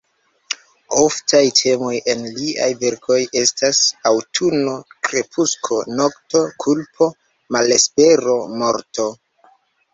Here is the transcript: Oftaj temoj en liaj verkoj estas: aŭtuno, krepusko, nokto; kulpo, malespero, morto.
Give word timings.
Oftaj 1.01 1.41
temoj 1.59 1.91
en 2.13 2.23
liaj 2.37 2.69
verkoj 2.85 3.19
estas: 3.43 3.83
aŭtuno, 4.13 4.75
krepusko, 5.11 5.79
nokto; 6.01 6.45
kulpo, 6.67 7.13
malespero, 7.59 8.39
morto. 8.65 9.11